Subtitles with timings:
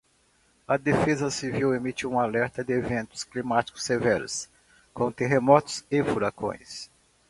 [0.67, 4.49] A defesa civil emitiu um alerta de eventos climáticos severos,
[4.95, 6.89] como terremotos e furacões